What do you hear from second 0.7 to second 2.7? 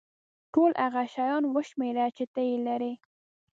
هغه شیان وشمېره چې ته یې